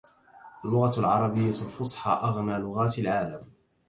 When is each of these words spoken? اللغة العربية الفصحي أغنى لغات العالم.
اللغة 0.65 0.99
العربية 0.99 1.49
الفصحي 1.49 2.11
أغنى 2.11 2.57
لغات 2.57 2.99
العالم. 2.99 3.39